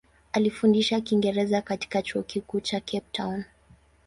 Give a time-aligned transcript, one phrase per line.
[0.33, 3.43] Alifundisha Kiingereza katika Chuo Kikuu cha Cape Town.